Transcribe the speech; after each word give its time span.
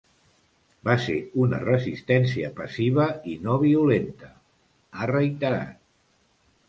Va 0.87 0.93
ser 1.01 1.17
una 1.43 1.59
resistència 1.65 2.49
passiva 2.61 3.05
i 3.35 3.37
no 3.43 3.59
violenta, 3.67 4.33
ha 5.03 5.11
reiterat. 5.13 5.81